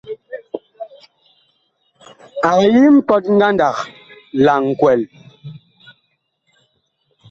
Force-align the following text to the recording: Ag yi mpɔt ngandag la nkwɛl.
Ag 2.49 2.59
yi 2.73 2.83
mpɔt 2.97 3.23
ngandag 3.35 3.77
la 4.43 4.53
nkwɛl. 4.67 5.01